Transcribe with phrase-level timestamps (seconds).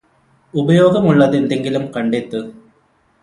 [0.53, 2.39] ഉപയോഗമുള്ളത് എന്തെങ്കിലും കണ്ടെത്ത്